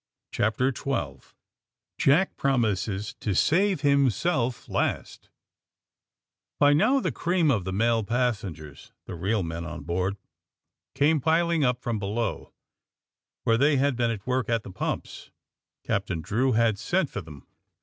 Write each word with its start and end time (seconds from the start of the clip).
CHAPTER 0.31 0.73
XII 0.75 1.19
JACK 1.99 2.35
PROMISES 2.35 3.13
TO 3.19 3.35
SAVE 3.35 3.81
HIMSELF 3.81 4.67
LAST 4.67 5.29
Y 6.59 6.73
now 6.73 6.99
the 6.99 7.11
cream 7.11 7.51
of 7.51 7.65
the 7.65 7.71
male 7.71 8.03
passengers— 8.03 8.93
the 9.05 9.13
real 9.13 9.43
men 9.43 9.63
on 9.63 9.83
board— 9.83 10.17
came 10.95 11.21
piling 11.21 11.63
up 11.63 11.79
from 11.83 11.99
below 11.99 12.51
where 13.43 13.59
they 13.59 13.77
had 13.77 13.95
been 13.95 14.09
at 14.09 14.25
work 14.25 14.49
at 14.49 14.63
the 14.63 14.71
pumps. 14.71 15.29
Captain 15.83 16.19
Drew 16.21 16.53
had 16.53 16.79
sent 16.79 17.11
for 17.11 17.21
them. 17.21 17.45